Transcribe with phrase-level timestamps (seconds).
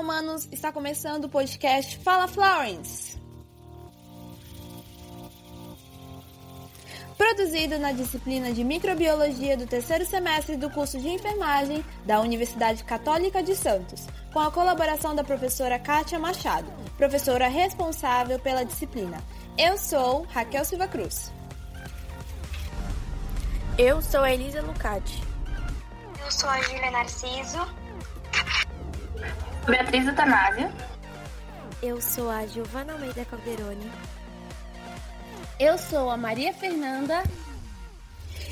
[0.00, 0.48] humanos!
[0.50, 3.20] Está começando o podcast Fala Florence!
[7.18, 13.42] Produzido na disciplina de Microbiologia do terceiro semestre do curso de Enfermagem da Universidade Católica
[13.42, 19.22] de Santos, com a colaboração da professora Kátia Machado, professora responsável pela disciplina.
[19.58, 21.30] Eu sou Raquel Silva Cruz.
[23.76, 25.22] Eu sou a Elisa Lucati.
[26.24, 27.79] Eu sou a Júlia Narciso.
[29.70, 30.68] Beatriz Eutanásia.
[31.80, 33.88] Eu sou a Giovana Almeida Calderoni.
[35.60, 37.22] Eu sou a Maria Fernanda.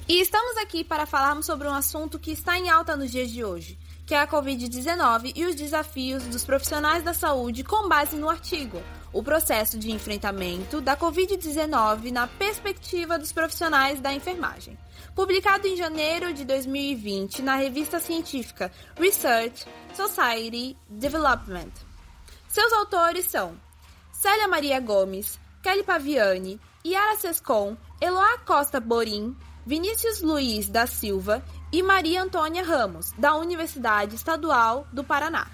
[0.08, 3.44] E estamos aqui para falarmos sobre um assunto que está em alta nos dias de
[3.44, 3.76] hoje,
[4.06, 8.80] que é a Covid-19 e os desafios dos profissionais da saúde com base no artigo
[9.12, 14.78] O processo de enfrentamento da Covid-19 na perspectiva dos profissionais da enfermagem
[15.18, 21.72] publicado em janeiro de 2020 na revista científica Research Society Development.
[22.46, 23.60] Seus autores são
[24.12, 31.82] Célia Maria Gomes, Kelly Paviani, Yara Sescon, Eloá Costa Borim, Vinícius Luiz da Silva e
[31.82, 35.48] Maria Antônia Ramos, da Universidade Estadual do Paraná.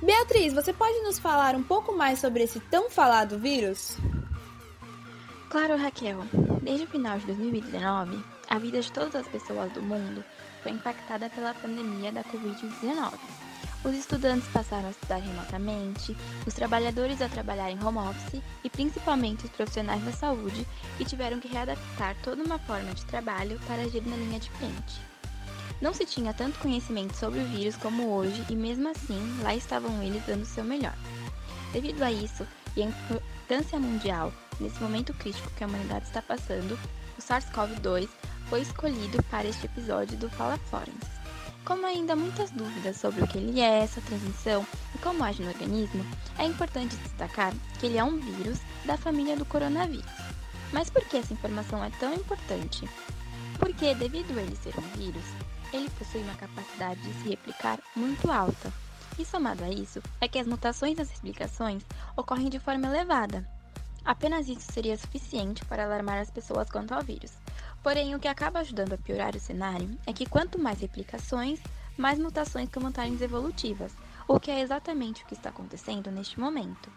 [0.00, 3.96] Beatriz, você pode nos falar um pouco mais sobre esse tão falado vírus?
[5.48, 6.24] Claro, Raquel.
[6.60, 8.18] Desde o final de 2019,
[8.50, 10.24] a vida de todas as pessoas do mundo
[10.60, 13.12] foi impactada pela pandemia da Covid-19.
[13.84, 19.44] Os estudantes passaram a estudar remotamente, os trabalhadores a trabalhar em home office e principalmente
[19.44, 20.66] os profissionais da saúde
[20.98, 25.00] que tiveram que readaptar toda uma forma de trabalho para agir na linha de frente.
[25.80, 30.02] Não se tinha tanto conhecimento sobre o vírus como hoje e mesmo assim lá estavam
[30.02, 30.94] eles dando o seu melhor.
[31.72, 32.44] Devido a isso
[32.76, 36.78] e a importância mundial Nesse momento crítico que a humanidade está passando,
[37.18, 38.08] o SARS-CoV-2
[38.48, 41.16] foi escolhido para este episódio do Fala Florence.
[41.64, 45.42] Como ainda há muitas dúvidas sobre o que ele é, sua transmissão e como age
[45.42, 46.06] no organismo,
[46.38, 50.06] é importante destacar que ele é um vírus da família do coronavírus.
[50.72, 52.88] Mas por que essa informação é tão importante?
[53.58, 55.24] Porque, devido a ele ser um vírus,
[55.72, 58.72] ele possui uma capacidade de se replicar muito alta.
[59.18, 61.82] E somado a isso, é que as mutações das explicações
[62.16, 63.46] ocorrem de forma elevada,
[64.06, 67.32] Apenas isso seria suficiente para alarmar as pessoas quanto ao vírus.
[67.82, 71.60] Porém, o que acaba ajudando a piorar o cenário é que quanto mais replicações,
[71.98, 73.92] mais mutações com vantagens evolutivas,
[74.28, 76.88] o que é exatamente o que está acontecendo neste momento.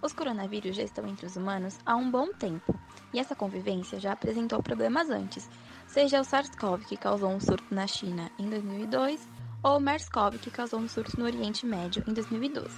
[0.00, 2.74] Os coronavírus já estão entre os humanos há um bom tempo,
[3.12, 5.50] e essa convivência já apresentou problemas antes,
[5.86, 9.28] seja o SARS-CoV que causou um surto na China em 2002
[9.62, 12.74] ou o MERS-CoV que causou um surto no Oriente Médio em 2012.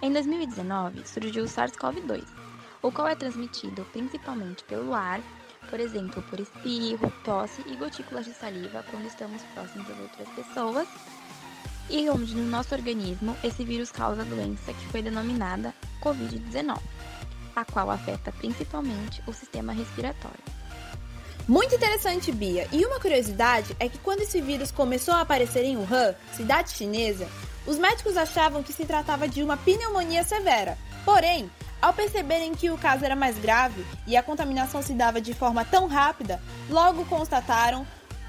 [0.00, 2.45] Em 2019, surgiu o SARS-CoV-2,
[2.86, 5.20] o qual é transmitido principalmente pelo ar,
[5.68, 10.86] por exemplo, por espirro, tosse e gotículas de saliva quando estamos próximos das outras pessoas,
[11.90, 16.78] e onde no nosso organismo esse vírus causa a doença que foi denominada Covid-19,
[17.56, 20.44] a qual afeta principalmente o sistema respiratório.
[21.48, 22.68] Muito interessante, Bia.
[22.72, 27.28] E uma curiosidade é que quando esse vírus começou a aparecer em Wuhan, cidade chinesa,
[27.66, 30.78] os médicos achavam que se tratava de uma pneumonia severa.
[31.04, 31.48] Porém,
[31.80, 35.64] ao perceberem que o caso era mais grave e a contaminação se dava de forma
[35.64, 37.86] tão rápida, logo constataram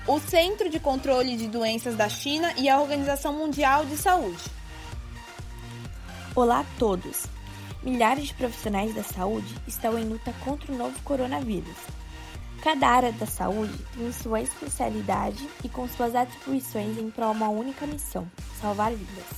[0.07, 4.43] o Centro de Controle de Doenças da China e a Organização Mundial de Saúde.
[6.35, 7.25] Olá a todos!
[7.83, 11.77] Milhares de profissionais da saúde estão em luta contra o novo coronavírus.
[12.61, 17.85] Cada área da saúde tem sua especialidade e com suas atribuições em prol uma única
[17.85, 18.29] missão:
[18.59, 19.36] salvar vidas.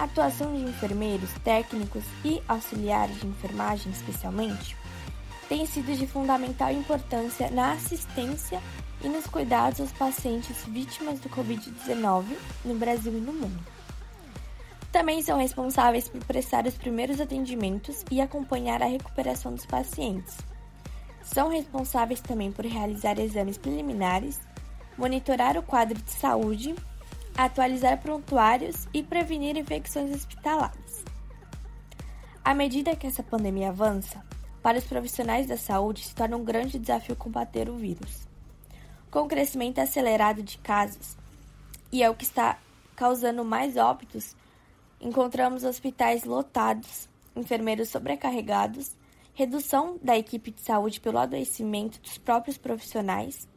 [0.00, 4.74] A atuação de enfermeiros, técnicos e auxiliares de enfermagem, especialmente,
[5.46, 8.62] tem sido de fundamental importância na assistência
[9.04, 12.24] e nos cuidados aos pacientes vítimas do Covid-19
[12.64, 13.62] no Brasil e no mundo.
[14.90, 20.38] Também são responsáveis por prestar os primeiros atendimentos e acompanhar a recuperação dos pacientes.
[21.22, 24.40] São responsáveis também por realizar exames preliminares,
[24.96, 26.74] monitorar o quadro de saúde
[27.44, 31.04] atualizar prontuários e prevenir infecções hospitalares.
[32.44, 34.24] À medida que essa pandemia avança,
[34.62, 38.28] para os profissionais da saúde se torna um grande desafio combater o vírus.
[39.10, 41.16] Com o crescimento acelerado de casos,
[41.90, 42.58] e é o que está
[42.94, 44.36] causando mais óbitos,
[45.00, 48.94] encontramos hospitais lotados, enfermeiros sobrecarregados,
[49.32, 53.48] redução da equipe de saúde pelo adoecimento dos próprios profissionais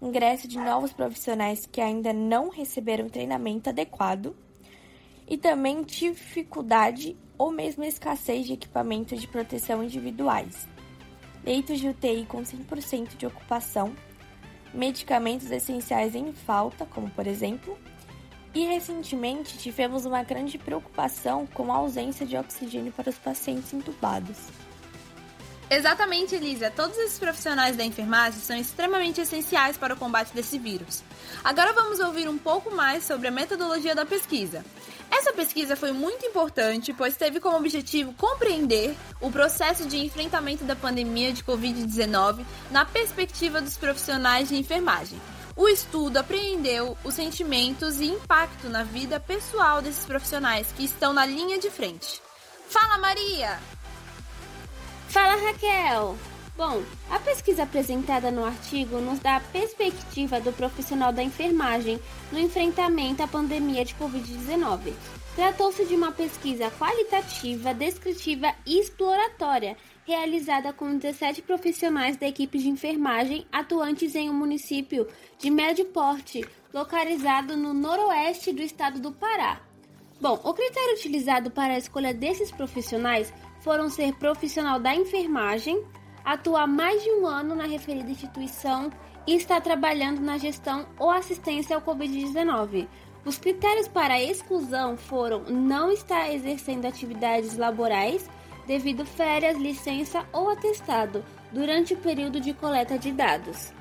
[0.00, 4.34] ingresso de novos profissionais que ainda não receberam treinamento adequado.
[5.28, 10.66] E também dificuldade ou mesmo escassez de equipamentos de proteção individuais,
[11.44, 13.94] leitos de UTI com 100% de ocupação,
[14.74, 17.78] medicamentos essenciais em falta, como por exemplo,
[18.52, 24.38] E recentemente tivemos uma grande preocupação com a ausência de oxigênio para os pacientes entubados.
[25.70, 26.68] Exatamente, Elisa.
[26.68, 31.04] Todos esses profissionais da enfermagem são extremamente essenciais para o combate desse vírus.
[31.44, 34.64] Agora vamos ouvir um pouco mais sobre a metodologia da pesquisa.
[35.08, 40.74] Essa pesquisa foi muito importante, pois teve como objetivo compreender o processo de enfrentamento da
[40.74, 45.20] pandemia de Covid-19 na perspectiva dos profissionais de enfermagem.
[45.54, 51.24] O estudo apreendeu os sentimentos e impacto na vida pessoal desses profissionais que estão na
[51.24, 52.20] linha de frente.
[52.68, 53.79] Fala, Maria!
[55.10, 56.16] Fala Raquel!
[56.56, 61.98] Bom, a pesquisa apresentada no artigo nos dá a perspectiva do profissional da enfermagem
[62.30, 64.94] no enfrentamento à pandemia de Covid-19.
[65.34, 69.76] Tratou-se de uma pesquisa qualitativa, descritiva e exploratória,
[70.06, 75.08] realizada com 17 profissionais da equipe de enfermagem atuantes em um município
[75.40, 79.60] de médio porte, localizado no noroeste do estado do Pará.
[80.20, 85.82] Bom, o critério utilizado para a escolha desses profissionais foram ser profissional da enfermagem,
[86.22, 88.90] atuar mais de um ano na referida instituição
[89.26, 92.86] e estar trabalhando na gestão ou assistência ao Covid-19.
[93.24, 98.28] Os critérios para a exclusão foram não estar exercendo atividades laborais
[98.66, 103.72] devido férias, licença ou atestado durante o período de coleta de dados.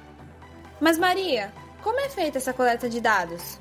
[0.80, 1.54] Mas Maria,
[1.84, 3.60] como é feita essa coleta de dados?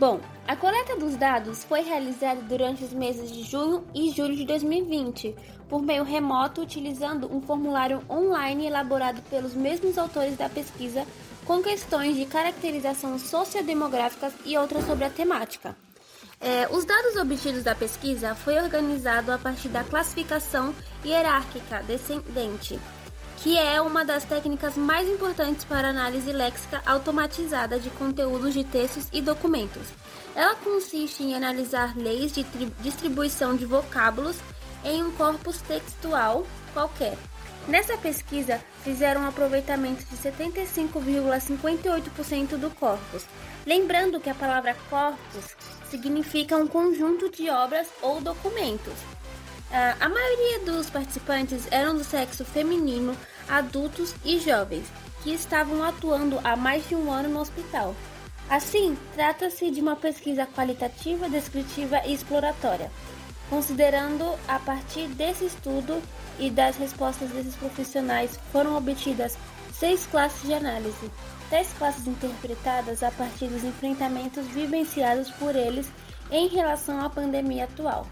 [0.00, 0.18] Bom,
[0.48, 5.36] a coleta dos dados foi realizada durante os meses de junho e julho de 2020,
[5.68, 11.04] por meio remoto, utilizando um formulário online elaborado pelos mesmos autores da pesquisa,
[11.44, 15.76] com questões de caracterização sociodemográficas e outras sobre a temática.
[16.40, 20.74] É, os dados obtidos da pesquisa foi organizado a partir da classificação
[21.04, 22.80] hierárquica descendente,
[23.42, 29.06] que é uma das técnicas mais importantes para análise léxica automatizada de conteúdos de textos
[29.12, 29.86] e documentos.
[30.34, 32.44] Ela consiste em analisar leis de
[32.80, 34.36] distribuição de vocábulos
[34.84, 37.16] em um corpus textual qualquer.
[37.66, 43.24] Nessa pesquisa, fizeram um aproveitamento de 75,58% do corpus.
[43.66, 45.56] Lembrando que a palavra corpus
[45.90, 48.94] significa um conjunto de obras ou documentos.
[49.70, 53.16] Uh, a maioria dos participantes eram do sexo feminino,
[53.50, 54.86] adultos e jovens,
[55.22, 57.94] que estavam atuando há mais de um ano no hospital.
[58.48, 62.90] Assim, trata-se de uma pesquisa qualitativa, descritiva e exploratória,
[63.48, 66.00] considerando a partir desse estudo
[66.38, 69.36] e das respostas desses profissionais foram obtidas
[69.72, 71.10] seis classes de análise,
[71.50, 75.86] dez classes interpretadas a partir dos enfrentamentos vivenciados por eles
[76.30, 78.06] em relação à pandemia atual.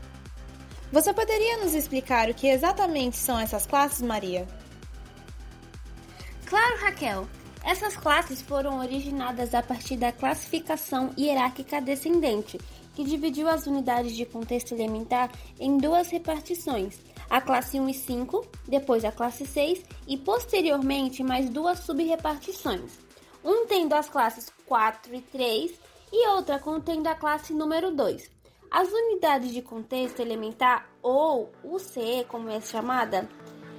[0.91, 4.47] Você poderia nos explicar o que exatamente são essas classes, Maria?
[6.49, 7.29] Claro, Raquel.
[7.63, 12.59] Essas classes foram originadas a partir da classificação hierárquica descendente,
[12.95, 15.31] que dividiu as unidades de contexto elementar
[15.61, 16.99] em duas repartições,
[17.29, 22.99] a classe 1 e 5, depois a classe 6 e posteriormente mais duas subrepartições,
[23.45, 25.79] um tendo as classes 4 e 3
[26.11, 28.31] e outra contendo a classe número 2.
[28.71, 33.29] As unidades de contexto elementar, ou UCE, como é chamada,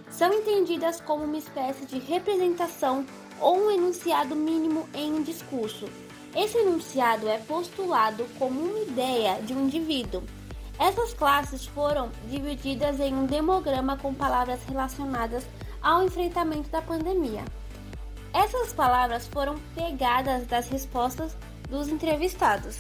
[0.10, 3.06] são entendidas como uma espécie de representação
[3.40, 5.88] ou um enunciado mínimo em um discurso.
[6.36, 10.24] Esse enunciado é postulado como uma ideia de um indivíduo.
[10.78, 15.46] Essas classes foram divididas em um demograma com palavras relacionadas
[15.82, 17.44] ao enfrentamento da pandemia.
[18.34, 21.36] Essas palavras foram pegadas das respostas
[21.70, 22.78] dos entrevistados.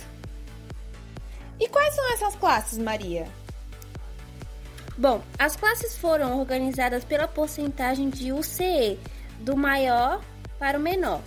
[1.59, 3.27] E quais são essas classes, Maria?
[5.00, 9.00] Bom, as classes foram organizadas pela porcentagem de UCE,
[9.39, 10.22] do maior
[10.60, 11.22] para o menor.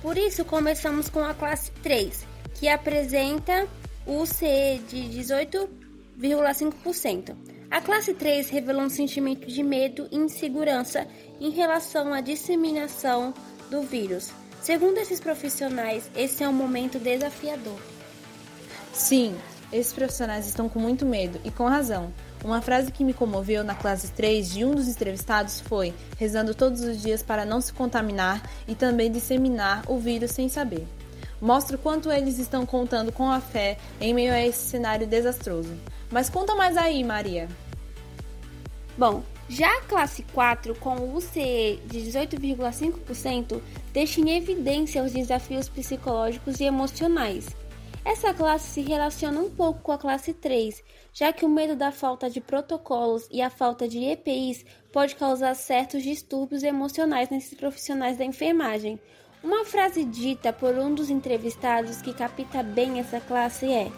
[0.00, 3.68] Por isso, começamos com a classe 3, que apresenta
[4.06, 7.36] UCE de 18,5%.
[7.70, 11.06] A classe 3 revelou um sentimento de medo e insegurança
[11.38, 13.34] em relação à disseminação
[13.70, 14.30] do vírus.
[14.62, 17.78] Segundo esses profissionais, esse é um momento desafiador.
[18.90, 19.36] Sim,
[19.70, 22.10] esses profissionais estão com muito medo e com razão.
[22.44, 26.80] Uma frase que me comoveu na classe 3 de um dos entrevistados foi: rezando todos
[26.82, 30.86] os dias para não se contaminar e também disseminar o vírus sem saber.
[31.40, 35.72] Mostra o quanto eles estão contando com a fé em meio a esse cenário desastroso.
[36.10, 37.48] Mas conta mais aí, Maria.
[38.96, 43.60] Bom, já a classe 4, com o UCE de 18,5%,
[43.92, 47.46] deixa em evidência os desafios psicológicos e emocionais
[48.08, 51.92] essa classe se relaciona um pouco com a classe 3, já que o medo da
[51.92, 58.16] falta de protocolos e a falta de EPIs pode causar certos distúrbios emocionais nesses profissionais
[58.16, 58.98] da enfermagem.
[59.44, 63.92] Uma frase dita por um dos entrevistados que capta bem essa classe é: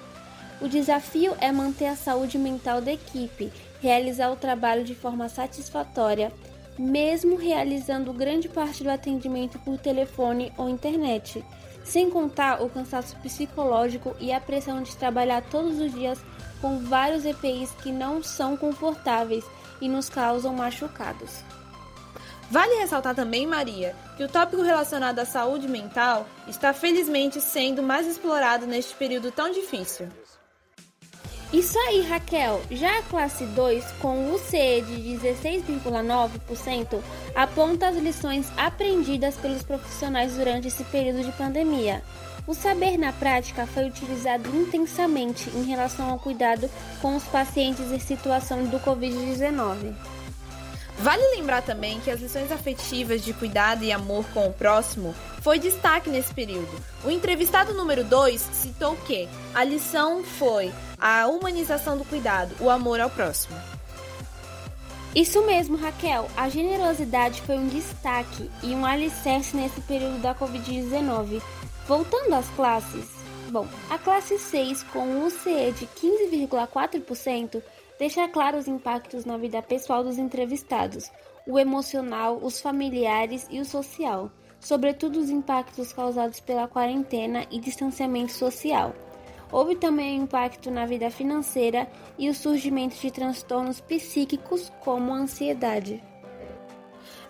[0.60, 6.32] O desafio é manter a saúde mental da equipe, realizar o trabalho de forma satisfatória,
[6.76, 11.44] mesmo realizando grande parte do atendimento por telefone ou internet,
[11.84, 16.18] sem contar o cansaço psicológico e a pressão de trabalhar todos os dias
[16.60, 19.44] com vários EPIs que não são confortáveis
[19.80, 21.42] e nos causam machucados.
[22.50, 28.06] Vale ressaltar também, Maria, que o tópico relacionado à saúde mental está felizmente sendo mais
[28.08, 30.08] explorado neste período tão difícil.
[31.52, 32.62] Isso aí, Raquel.
[32.70, 37.00] Já a classe 2, com o CE de 16,9%,
[37.34, 42.04] aponta as lições aprendidas pelos profissionais durante esse período de pandemia.
[42.46, 46.70] O saber na prática foi utilizado intensamente em relação ao cuidado
[47.02, 49.92] com os pacientes em situação do Covid-19.
[50.98, 55.58] Vale lembrar também que as lições afetivas de cuidado e amor com o próximo foi
[55.58, 56.70] destaque nesse período.
[57.04, 63.00] O entrevistado número 2 citou que a lição foi a humanização do cuidado, o amor
[63.00, 63.56] ao próximo.
[65.14, 66.28] Isso mesmo, Raquel.
[66.36, 71.42] A generosidade foi um destaque e um alicerce nesse período da Covid-19.
[71.88, 73.06] Voltando às classes,
[73.50, 77.60] bom, a classe 6 com o CE de 15,4%
[77.98, 81.10] deixa claro os impactos na vida pessoal dos entrevistados,
[81.46, 84.30] o emocional, os familiares e o social,
[84.60, 88.94] sobretudo os impactos causados pela quarentena e distanciamento social.
[89.52, 95.18] Houve também um impacto na vida financeira e o surgimento de transtornos psíquicos como a
[95.18, 96.02] ansiedade.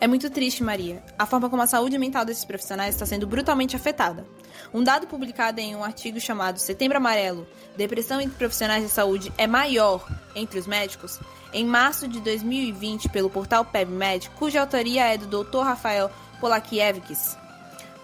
[0.00, 3.76] É muito triste, Maria, a forma como a saúde mental desses profissionais está sendo brutalmente
[3.76, 4.26] afetada.
[4.72, 7.46] Um dado publicado em um artigo chamado Setembro Amarelo:
[7.76, 11.20] Depressão entre profissionais de saúde é maior entre os médicos,
[11.52, 15.58] em março de 2020, pelo portal PebMed, cuja autoria é do Dr.
[15.58, 16.10] Rafael
[16.40, 17.36] Polakiewicz,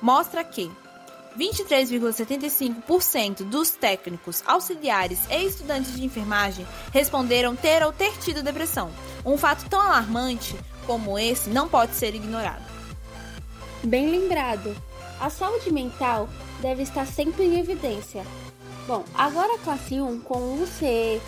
[0.02, 0.70] mostra que
[1.36, 8.90] 23,75% dos técnicos, auxiliares e estudantes de enfermagem responderam ter ou ter tido depressão.
[9.24, 12.64] Um fato tão alarmante como esse não pode ser ignorado.
[13.84, 14.74] Bem lembrado,
[15.20, 16.28] a saúde mental
[16.60, 18.24] deve estar sempre em evidência.
[18.86, 21.20] Bom, agora a classe 1, com o UCE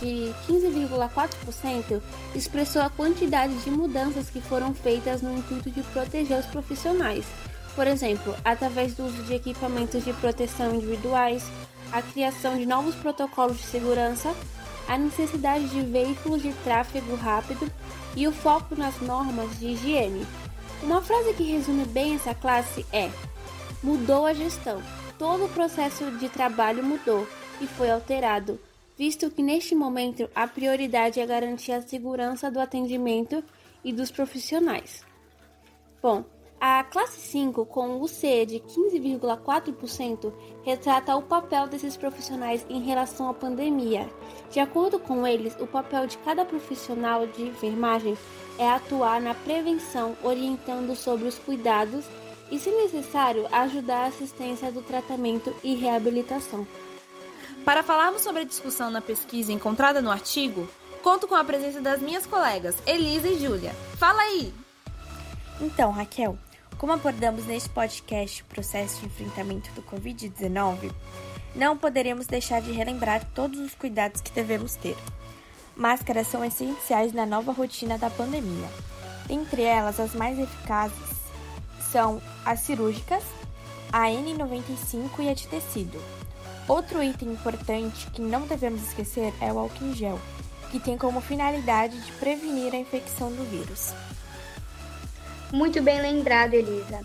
[0.00, 2.02] de 15,4%,
[2.34, 7.24] expressou a quantidade de mudanças que foram feitas no intuito de proteger os profissionais.
[7.76, 11.44] Por exemplo, através do uso de equipamentos de proteção individuais,
[11.92, 14.34] a criação de novos protocolos de segurança,
[14.88, 17.70] a necessidade de veículos de tráfego rápido
[18.16, 20.26] e o foco nas normas de higiene.
[20.82, 23.10] Uma frase que resume bem essa classe é:
[23.82, 24.82] mudou a gestão.
[25.18, 27.28] Todo o processo de trabalho mudou
[27.60, 28.58] e foi alterado,
[28.96, 33.44] visto que neste momento a prioridade é garantir a segurança do atendimento
[33.84, 35.04] e dos profissionais.
[36.02, 36.24] Bom,
[36.60, 40.32] a classe 5, com o CE de 15,4%,
[40.64, 44.08] retrata o papel desses profissionais em relação à pandemia.
[44.50, 48.16] De acordo com eles, o papel de cada profissional de enfermagem
[48.58, 52.06] é atuar na prevenção, orientando sobre os cuidados
[52.50, 56.66] e, se necessário, ajudar a assistência do tratamento e reabilitação.
[57.64, 60.68] Para falarmos sobre a discussão na pesquisa encontrada no artigo,
[61.02, 63.72] conto com a presença das minhas colegas Elisa e Júlia.
[63.98, 64.54] Fala aí!
[65.60, 66.38] Então, Raquel,
[66.78, 70.92] como abordamos neste podcast o processo de enfrentamento do Covid-19,
[71.54, 74.96] não poderemos deixar de relembrar todos os cuidados que devemos ter.
[75.74, 78.68] Máscaras são essenciais na nova rotina da pandemia.
[79.28, 81.16] Entre elas, as mais eficazes
[81.90, 83.22] são as cirúrgicas,
[83.92, 86.02] a N95 e a de tecido.
[86.68, 90.18] Outro item importante que não devemos esquecer é o álcool em gel,
[90.70, 93.94] que tem como finalidade de prevenir a infecção do vírus.
[95.56, 97.00] Muito bem lembrado, Elisa.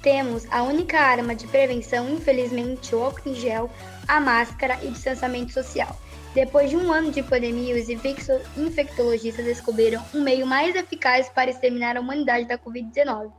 [0.00, 3.68] Temos a única arma de prevenção, infelizmente, o álcool em gel,
[4.06, 5.98] a máscara e distanciamento social.
[6.32, 11.96] Depois de um ano de pandemia, os infectologistas descobriram um meio mais eficaz para exterminar
[11.96, 13.32] a humanidade da Covid-19,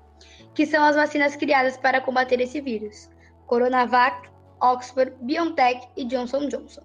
[0.54, 3.10] que são as vacinas criadas para combater esse vírus:
[3.46, 4.28] Coronavac,
[4.60, 6.82] Oxford, BioNTech e Johnson Johnson.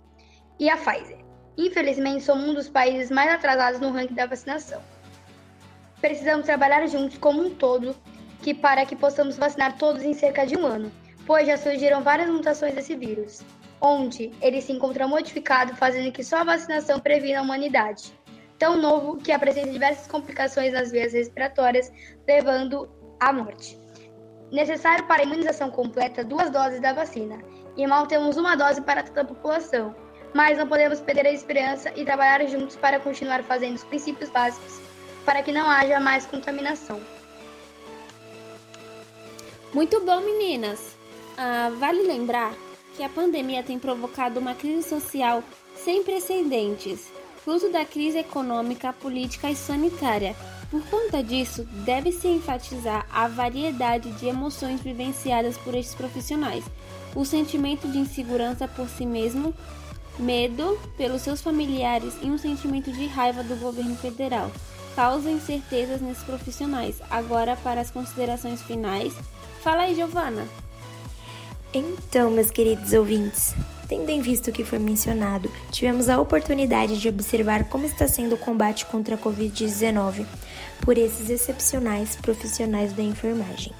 [0.56, 1.18] E a Pfizer.
[1.58, 4.80] Infelizmente, somos um dos países mais atrasados no ranking da vacinação.
[6.02, 7.94] Precisamos trabalhar juntos como um todo
[8.42, 10.90] que para que possamos vacinar todos em cerca de um ano,
[11.24, 13.40] pois já surgiram várias mutações desse vírus,
[13.80, 18.12] onde ele se encontra modificado, fazendo que só a vacinação previna a humanidade.
[18.58, 21.92] Tão novo que apresenta diversas complicações nas vias respiratórias,
[22.26, 22.90] levando
[23.20, 23.78] à morte.
[24.50, 27.38] Necessário para a imunização completa duas doses da vacina,
[27.76, 29.94] e mal temos uma dose para toda a população.
[30.34, 34.80] Mas não podemos perder a esperança e trabalhar juntos para continuar fazendo os princípios básicos
[35.24, 37.00] para que não haja mais contaminação.
[39.72, 40.96] Muito bom, meninas!
[41.36, 42.54] Ah, vale lembrar
[42.94, 45.42] que a pandemia tem provocado uma crise social
[45.74, 47.10] sem precedentes,
[47.42, 50.36] fruto da crise econômica, política e sanitária.
[50.70, 56.64] Por conta disso, deve-se enfatizar a variedade de emoções vivenciadas por estes profissionais,
[57.14, 59.54] o sentimento de insegurança por si mesmo,
[60.18, 64.50] medo pelos seus familiares e um sentimento de raiva do governo federal.
[64.94, 66.96] Causa incertezas nesses profissionais.
[67.10, 69.14] Agora, para as considerações finais.
[69.62, 70.46] Fala aí, Giovana.
[71.72, 73.54] Então, meus queridos ouvintes,
[73.88, 78.34] tendo em visto o que foi mencionado, tivemos a oportunidade de observar como está sendo
[78.34, 80.26] o combate contra a Covid-19
[80.82, 83.72] por esses excepcionais profissionais da enfermagem.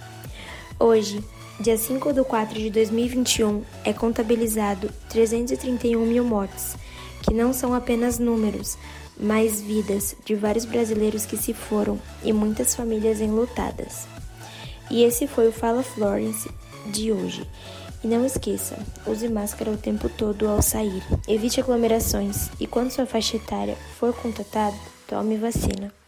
[0.79, 1.23] Hoje,
[1.61, 6.77] dia 5 de 4 de 2021, é contabilizado 331 mil mortes,
[7.23, 8.79] que não são apenas números,
[9.19, 14.07] mas vidas de vários brasileiros que se foram e muitas famílias enlutadas.
[14.91, 16.51] E esse foi o Fala Florence
[16.87, 17.49] de hoje.
[18.05, 18.77] E não esqueça,
[19.07, 24.13] use máscara o tempo todo ao sair, evite aglomerações e quando sua faixa etária for
[24.13, 24.77] contatada,
[25.07, 26.02] tome vacina.